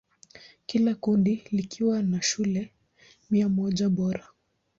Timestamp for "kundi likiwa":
0.95-2.03